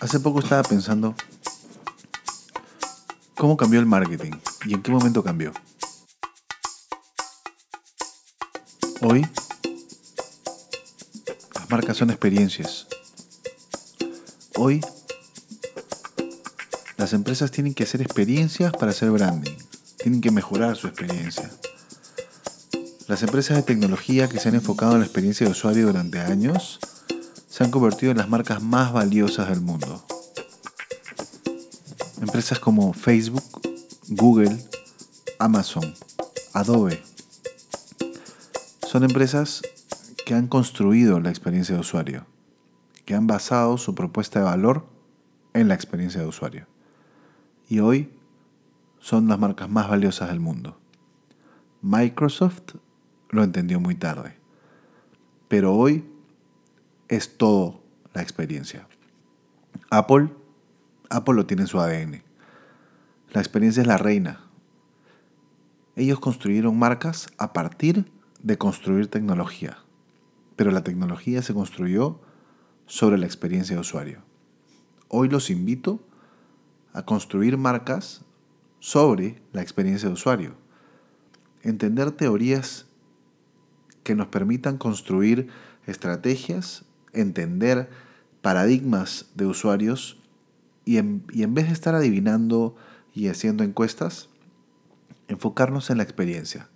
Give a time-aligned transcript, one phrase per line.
[0.00, 1.14] Hace poco estaba pensando
[3.36, 4.32] cómo cambió el marketing
[4.64, 5.52] y en qué momento cambió.
[9.02, 9.26] Hoy
[11.54, 12.86] las marcas son experiencias.
[14.56, 14.80] Hoy
[16.96, 19.56] las empresas tienen que hacer experiencias para hacer branding.
[19.98, 21.50] Tienen que mejorar su experiencia.
[23.06, 26.78] Las empresas de tecnología que se han enfocado en la experiencia de usuario durante años
[27.60, 30.02] se han convertido en las marcas más valiosas del mundo.
[32.22, 33.44] Empresas como Facebook,
[34.08, 34.56] Google,
[35.38, 35.84] Amazon,
[36.54, 37.02] Adobe,
[38.88, 39.60] son empresas
[40.24, 42.24] que han construido la experiencia de usuario,
[43.04, 44.86] que han basado su propuesta de valor
[45.52, 46.66] en la experiencia de usuario.
[47.68, 48.10] Y hoy
[49.00, 50.78] son las marcas más valiosas del mundo.
[51.82, 52.76] Microsoft
[53.28, 54.34] lo entendió muy tarde,
[55.48, 56.09] pero hoy
[57.10, 57.82] es todo
[58.14, 58.86] la experiencia.
[59.90, 60.30] Apple,
[61.10, 62.22] Apple lo tiene en su ADN.
[63.32, 64.48] La experiencia es la reina.
[65.96, 68.10] Ellos construyeron marcas a partir
[68.42, 69.78] de construir tecnología,
[70.54, 72.20] pero la tecnología se construyó
[72.86, 74.22] sobre la experiencia de usuario.
[75.08, 76.00] Hoy los invito
[76.92, 78.24] a construir marcas
[78.78, 80.54] sobre la experiencia de usuario.
[81.62, 82.86] Entender teorías
[84.04, 85.48] que nos permitan construir
[85.86, 87.90] estrategias entender
[88.42, 90.18] paradigmas de usuarios
[90.84, 92.74] y en, vez de estar adivinando
[93.14, 94.28] y haciendo encuestas,
[95.28, 96.68] enfocarnos en la experiencia,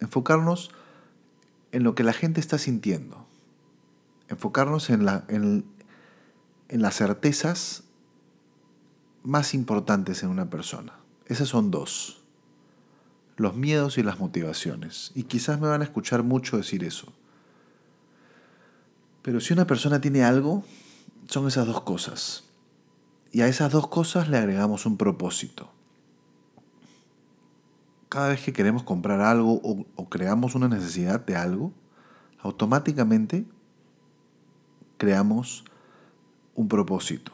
[0.00, 0.70] enfocarnos
[1.70, 3.26] en lo que la gente está sintiendo,
[4.28, 5.64] enfocarnos en, la, en,
[6.68, 7.84] en las certezas
[9.22, 10.94] más importantes en una persona.
[11.26, 12.24] Esas son dos,
[13.36, 15.12] los miedos y las motivaciones.
[15.14, 17.12] Y quizás me van a escuchar mucho decir eso.
[19.22, 20.64] Pero si una persona tiene algo,
[21.28, 22.44] son esas dos cosas.
[23.30, 25.70] Y a esas dos cosas le agregamos un propósito.
[28.08, 31.72] Cada vez que queremos comprar algo o, creamos una necesidad de algo,
[32.40, 33.46] automáticamente
[34.98, 35.64] creamos
[36.54, 37.32] un propósito.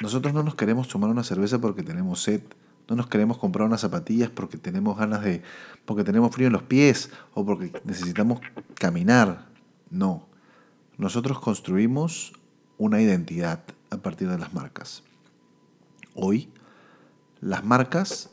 [0.00, 2.42] Nosotros no nos queremos tomar una cerveza porque tenemos sed,
[2.88, 5.42] no nos queremos comprar unas zapatillas porque tenemos ganas de,
[5.84, 8.40] porque tenemos frío en los pies o porque necesitamos
[8.74, 9.48] caminar.
[9.90, 10.29] No.
[11.00, 12.34] Nosotros construimos
[12.76, 15.02] una identidad a partir de las marcas.
[16.14, 16.50] Hoy,
[17.40, 18.28] las marcas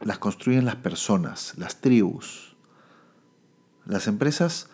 [0.00, 2.56] las construyen las personas, las tribus.
[3.84, 4.70] Las empresas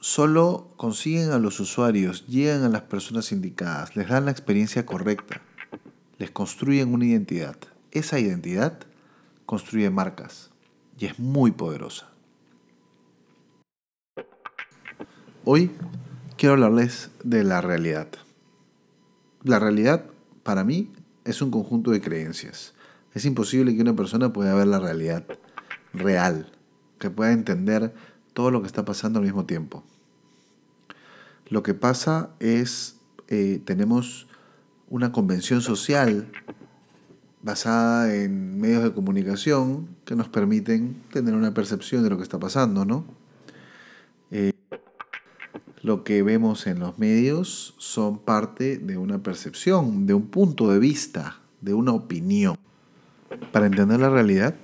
[0.00, 5.40] solo consiguen a los usuarios, llegan a las personas indicadas, les dan la experiencia correcta,
[6.18, 7.58] les construyen una identidad.
[7.92, 8.80] Esa identidad
[9.46, 10.50] construye marcas
[10.98, 12.08] y es muy poderosa.
[15.44, 15.70] Hoy
[16.36, 18.08] quiero hablarles de la realidad.
[19.42, 20.06] La realidad,
[20.42, 20.90] para mí,
[21.24, 22.74] es un conjunto de creencias.
[23.14, 25.24] Es imposible que una persona pueda ver la realidad
[25.92, 26.50] real,
[26.98, 27.94] que pueda entender
[28.32, 29.84] todo lo que está pasando al mismo tiempo.
[31.48, 32.96] Lo que pasa es,
[33.28, 34.26] eh, tenemos
[34.88, 36.30] una convención social
[37.42, 42.40] basada en medios de comunicación que nos permiten tener una percepción de lo que está
[42.40, 43.04] pasando, ¿no?
[44.30, 44.52] Eh,
[45.84, 50.78] lo que vemos en los medios son parte de una percepción, de un punto de
[50.78, 52.56] vista, de una opinión.
[53.52, 54.54] Para entender la realidad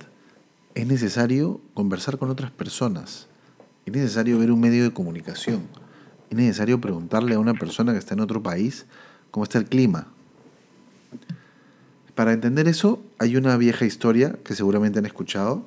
[0.73, 3.27] es necesario conversar con otras personas,
[3.85, 5.67] es necesario ver un medio de comunicación,
[6.31, 8.87] es necesario preguntarle a una persona que está en otro país
[9.29, 10.07] cómo está el clima.
[12.15, 15.63] Para entender eso hay una vieja historia que seguramente han escuchado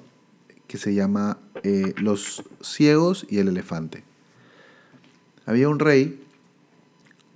[0.67, 4.03] que se llama eh, Los ciegos y el elefante.
[5.47, 6.21] Había un rey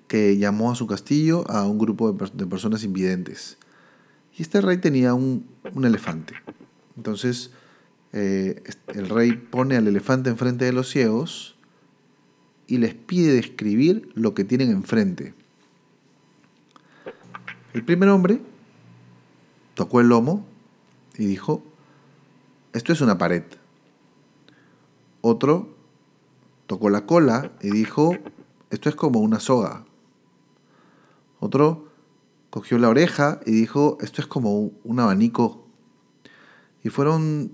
[0.06, 3.58] que llamó a su castillo a un grupo de, personas invidentes.
[4.36, 5.46] Y este rey tenía un,
[5.84, 6.34] elefante.
[6.96, 7.50] Entonces
[8.12, 8.62] eh,
[8.94, 11.56] el rey pone al elefante enfrente de los ciegos
[12.66, 15.34] y les pide describir lo que tienen enfrente.
[17.75, 18.40] El primer hombre
[19.75, 20.46] tocó el lomo
[21.16, 21.62] y dijo,
[22.72, 23.44] esto es una pared.
[25.20, 25.77] Otro
[26.69, 28.17] tocó la cola y dijo,
[28.70, 29.87] esto es como una soga.
[31.41, 31.88] Otro
[32.50, 35.67] cogió la oreja y dijo, esto es como un abanico.
[36.85, 37.53] Y fueron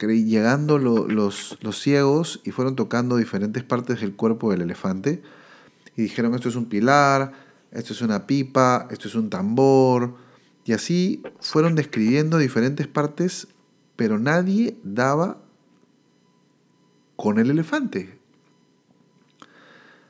[0.00, 5.22] llegando los, los ciegos y fueron tocando diferentes partes del cuerpo del elefante
[5.94, 7.32] y dijeron, esto es un pilar,
[7.70, 10.14] esto es una pipa, esto es un tambor.
[10.64, 13.48] Y así fueron describiendo diferentes partes,
[13.96, 15.42] pero nadie daba
[17.16, 18.17] con el elefante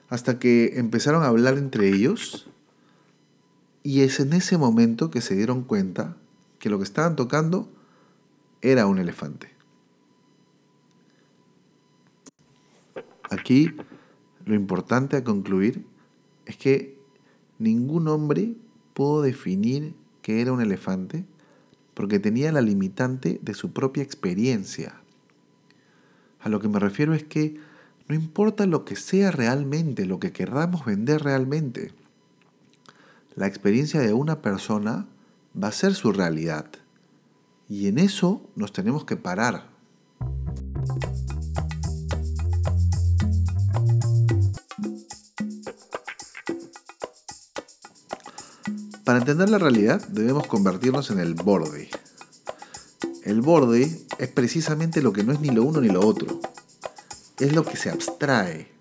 [0.09, 2.49] hasta que empezaron a hablar entre ellos
[3.83, 6.17] Y es en ese momento que se dieron cuenta
[6.59, 7.71] que lo que estaban tocando
[8.61, 9.51] era un elefante.
[13.31, 13.71] Aquí
[14.45, 15.87] lo importante a concluir
[16.47, 16.99] es que
[17.59, 18.57] ningún hombre
[18.95, 21.25] pudo definir que era un elefante
[21.95, 25.01] porque tenía la limitante de su propia experiencia.
[26.41, 27.59] A lo que me refiero es que
[28.09, 31.93] no importa lo que sea realmente, lo que queramos vender realmente,
[33.35, 35.07] la experiencia de una persona
[35.63, 36.67] va a ser su realidad.
[37.69, 39.69] Y en eso nos tenemos que parar.
[49.05, 51.89] Para entender la realidad debemos convertirnos en el borde.
[53.25, 56.41] El borde es precisamente lo que no es ni lo uno ni lo otro.
[57.39, 58.73] Es lo que se abstrae.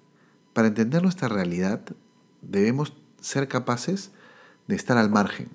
[0.54, 1.81] Para entender nuestra realidad
[2.42, 4.12] debemos ser capaces
[4.68, 5.50] de estar al margen.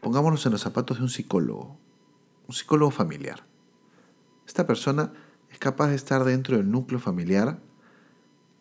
[0.00, 1.76] Pongámonos en los zapatos de un psicólogo,
[2.46, 3.44] un psicólogo familiar.
[4.46, 5.12] Esta persona
[5.50, 7.58] es capaz de estar dentro del núcleo familiar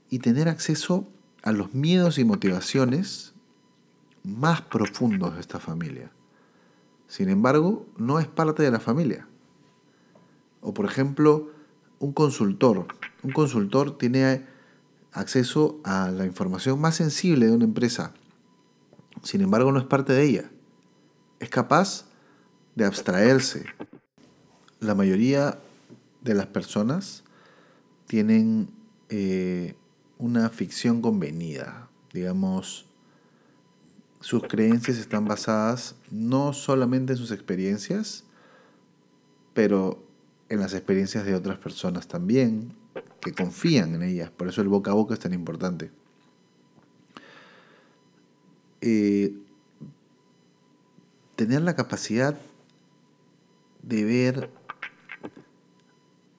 [0.10, 1.08] y tener acceso
[1.44, 3.34] a los miedos y motivaciones
[4.24, 6.12] más profundos de esta familia.
[7.08, 9.26] Sin embargo, no es parte de la familia.
[10.60, 11.52] O por ejemplo,
[12.00, 12.88] un consultor.
[13.24, 14.46] Un consultor tiene
[15.12, 18.14] acceso a la información más sensible de una empresa.
[19.24, 20.52] Sin embargo, no es parte de ella
[21.40, 22.06] es capaz
[22.76, 23.66] de abstraerse.
[24.80, 25.60] La mayoría
[26.22, 27.24] de las personas
[28.08, 28.70] tienen
[29.10, 29.76] eh,
[30.18, 32.86] una ficción convenida, digamos,
[34.20, 38.24] sus creencias están basadas no solamente en sus experiencias,
[39.54, 40.04] pero
[40.50, 42.74] en las experiencias de otras personas también,
[43.22, 44.32] que confían en ellas.
[44.32, 45.92] Por eso el boca a boca es tan importante.
[48.82, 49.34] Eh,
[51.36, 52.38] tener la capacidad
[53.82, 54.50] de ver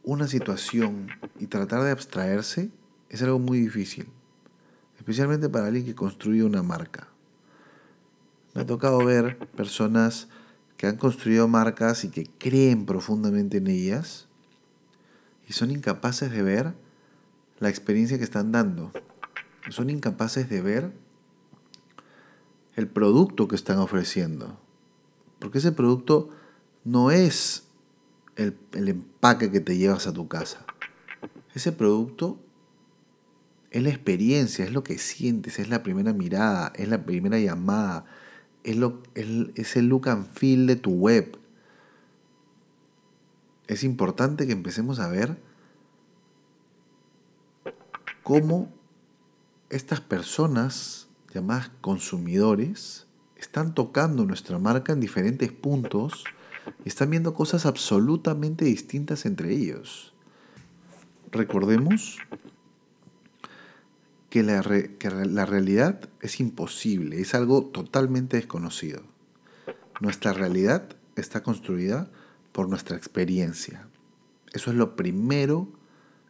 [0.02, 1.08] una situación
[1.38, 2.70] y tratar de abstraerse
[3.10, 4.08] es algo muy difícil,
[4.96, 7.08] especialmente para alguien que construye una marca.
[8.54, 10.28] Me ha tocado ver personas
[10.78, 14.28] que han construido marcas y que creen profundamente en ellas
[15.46, 16.74] y son incapaces de ver
[17.58, 18.92] la experiencia que están dando.
[19.70, 20.92] Son incapaces de ver
[22.76, 24.60] el producto que están ofreciendo.
[25.40, 26.30] Porque ese producto
[26.84, 27.64] no es
[28.36, 30.64] el, empaque que te llevas a tu casa.
[31.54, 32.38] Ese producto
[33.72, 38.04] es la experiencia, es lo que sientes, es la primera mirada, es la primera llamada,
[38.68, 41.38] es, el look and feel de tu web.
[43.66, 45.38] Es importante que empecemos a ver
[48.22, 48.72] cómo
[49.70, 53.06] estas personas llamadas consumidores
[53.36, 56.24] están tocando nuestra marca en diferentes puntos
[56.84, 60.14] y están viendo cosas absolutamente distintas entre ellos.
[61.30, 62.18] Recordemos
[64.30, 69.02] que la, que la realidad es imposible, es algo totalmente desconocido.
[70.00, 72.10] Nuestra realidad está construida
[72.52, 73.88] por nuestra experiencia.
[74.52, 75.68] Eso es lo primero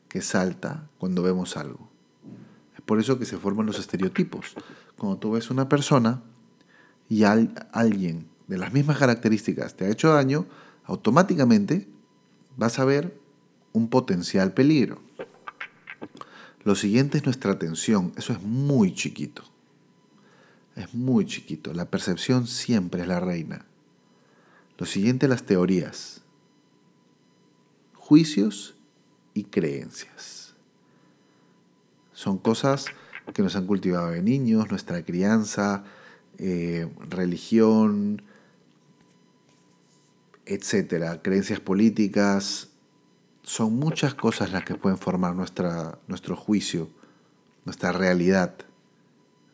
[0.09, 1.91] que salta cuando vemos algo.
[2.75, 4.55] Es por eso que se forman los estereotipos.
[4.97, 6.23] Cuando tú ves una persona,
[7.09, 10.47] y alguien de las mismas características te ha hecho daño,
[10.85, 11.89] automáticamente
[12.57, 13.19] vas a ver
[13.73, 15.01] un potencial peligro.
[16.69, 18.13] Lo siguiente es nuestra atención.
[18.19, 19.43] Eso es muy chiquito.
[20.77, 21.73] Es muy chiquito.
[21.73, 23.65] La percepción siempre es la reina.
[24.77, 26.21] Lo siguiente las teorías.
[27.95, 28.75] Juicios
[29.33, 30.57] y creencias.
[32.13, 32.85] Son cosas
[33.33, 35.85] que nos han cultivado de niños, nuestra crianza,
[36.37, 38.21] eh, religión,
[40.45, 42.69] etcétera, creencias políticas,
[43.49, 46.91] son muchas cosas las que pueden formar nuestra, nuestro juicio,
[47.65, 48.55] nuestra realidad,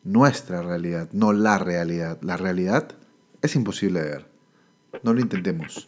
[0.03, 2.17] nuestra realidad, no la realidad.
[2.21, 2.89] La realidad
[3.41, 4.29] es imposible de ver,
[5.01, 5.87] no lo intentemos.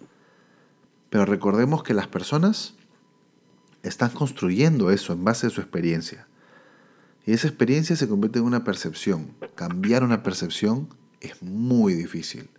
[1.09, 2.75] Pero recordemos que las personas
[3.83, 6.29] están construyendo eso en base a su experiencia.
[7.25, 9.33] Y esa experiencia se convierte en una percepción.
[9.55, 10.87] Cambiar una percepción
[11.19, 12.49] es muy difícil.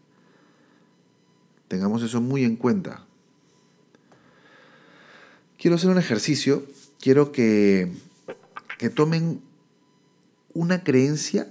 [1.69, 3.08] Tengamos eso muy en cuenta.
[5.59, 6.63] Quiero hacer un ejercicio.
[7.01, 7.93] Quiero que,
[8.79, 9.43] que tomen
[10.55, 11.49] una creencia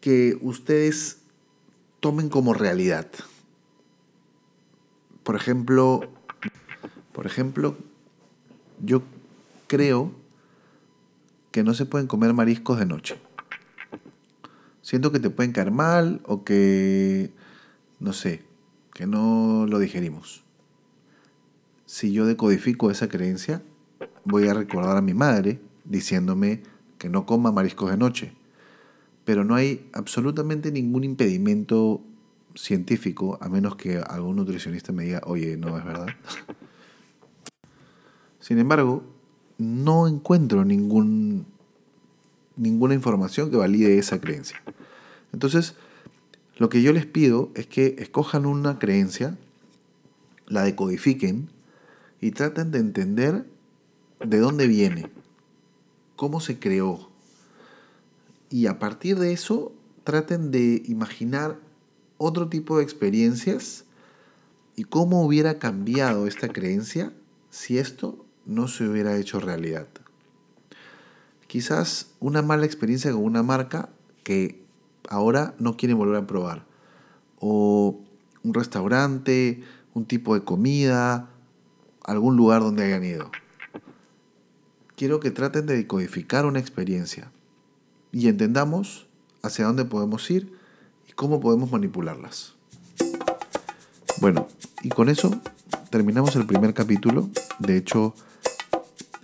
[0.00, 1.18] que ustedes
[2.00, 3.08] tomen como realidad.
[5.22, 6.00] Por ejemplo,
[7.12, 7.76] por ejemplo,
[8.84, 9.02] yo
[9.68, 10.12] creo
[11.52, 13.16] que no se pueden comer mariscos de noche.
[14.82, 17.30] siento que te pueden caer mal o que,
[18.00, 18.42] no sé,
[18.92, 20.43] que no lo digerimos.
[21.94, 23.62] Si yo decodifico esa creencia,
[24.24, 26.64] voy a recordar a mi madre diciéndome
[26.98, 28.32] que no coma mariscos de noche.
[29.24, 32.00] Pero no hay absolutamente ningún impedimento
[32.56, 36.08] científico, a menos que algún nutricionista me diga, oye, no es verdad.
[38.40, 39.04] Sin embargo,
[39.58, 41.44] no encuentro ninguna
[42.92, 44.60] información que valide esa creencia.
[45.32, 45.76] Entonces,
[46.56, 49.38] lo que yo les pido es que escojan una creencia,
[50.48, 51.53] la decodifiquen
[52.24, 53.44] y traten de entender
[54.24, 55.10] de dónde viene,
[56.16, 57.10] cómo se creó.
[58.48, 61.58] Y a partir de eso, traten de imaginar
[62.16, 63.84] otro tipo de experiencias
[64.74, 67.12] y cómo hubiera cambiado esta creencia
[67.50, 69.88] si esto no se hubiera hecho realidad.
[71.46, 73.90] Quizás una mala experiencia con una marca
[74.22, 74.64] que
[75.10, 76.64] ahora no quieren volver a probar.
[77.38, 78.00] O
[78.42, 79.62] un restaurante,
[79.92, 81.28] un tipo de comida,
[82.04, 83.30] algún lugar donde hayan ido.
[84.96, 87.32] Quiero que traten de decodificar una experiencia
[88.12, 89.06] y entendamos
[89.42, 90.52] hacia dónde podemos ir
[91.08, 92.54] y cómo podemos manipularlas.
[94.20, 94.46] Bueno,
[94.82, 95.30] y con eso
[95.90, 97.28] terminamos el primer capítulo.
[97.58, 98.14] De hecho,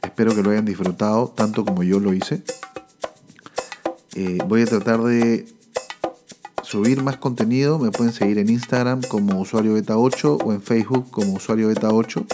[0.03, 2.43] espero que lo hayan disfrutado tanto como yo lo hice.
[4.17, 5.47] Eh, voy a tratar de
[6.65, 7.79] subir más contenido.
[7.79, 11.91] Me pueden seguir en Instagram como usuario beta 8 o en Facebook como usuario beta
[11.91, 12.27] 8.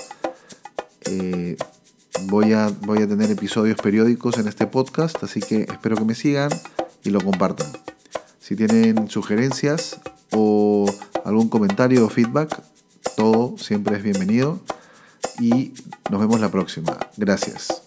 [2.36, 6.14] Voy, a, voy a tener episodios periódicos en este podcast, así que espero que me
[6.14, 6.50] sigan
[7.02, 7.66] y lo compartan.
[8.40, 9.98] Si tienen sugerencias
[10.32, 10.84] o
[11.24, 12.62] algún comentario o feedback,
[13.16, 14.60] todo siempre es bienvenido.
[15.40, 15.72] Y
[16.10, 16.98] nos vemos la próxima.
[17.16, 17.82] Gracias.